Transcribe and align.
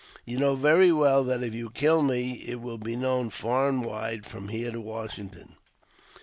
You 0.25 0.39
know 0.39 0.55
very 0.55 0.91
well 0.91 1.23
that 1.25 1.43
if 1.43 1.53
you 1.53 1.69
kill 1.69 2.01
me 2.01 2.41
it 2.47 2.59
will 2.59 2.79
be 2.79 2.95
known 2.95 3.29
far 3.29 3.69
and 3.69 3.85
wide, 3.85 4.25
from 4.25 4.47
here 4.47 4.71
to 4.71 4.81
Washington.' 4.81 5.57